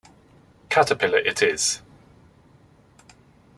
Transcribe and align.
Caterpillar 0.71 1.19
it 1.19 1.43
is. 1.43 1.79